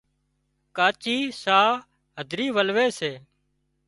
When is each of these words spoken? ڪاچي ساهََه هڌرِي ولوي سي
ڪاچي 0.77 1.17
ساهََه 1.43 1.83
هڌرِي 2.19 2.47
ولوي 2.55 2.87
سي 2.99 3.11